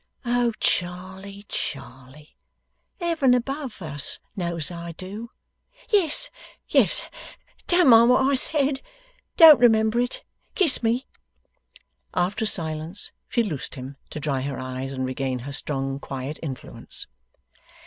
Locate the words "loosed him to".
13.43-14.19